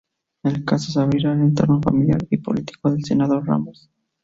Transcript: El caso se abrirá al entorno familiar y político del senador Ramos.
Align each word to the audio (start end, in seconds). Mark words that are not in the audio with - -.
El 0.41 0.65
caso 0.65 0.91
se 0.91 0.99
abrirá 0.99 1.31
al 1.31 1.41
entorno 1.41 1.79
familiar 1.79 2.25
y 2.31 2.37
político 2.37 2.89
del 2.89 3.05
senador 3.05 3.45
Ramos. 3.45 3.91